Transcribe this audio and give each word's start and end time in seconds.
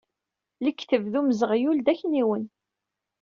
Lekdeb 0.63 1.05
d 1.11 1.13
umzeɣyul 1.19 1.77
d 1.85 1.87
akniwen. 1.93 2.43